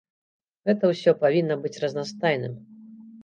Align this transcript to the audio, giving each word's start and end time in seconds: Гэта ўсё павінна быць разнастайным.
Гэта 0.69 0.83
ўсё 0.91 1.11
павінна 1.25 1.57
быць 1.65 1.73
разнастайным. 1.83 2.53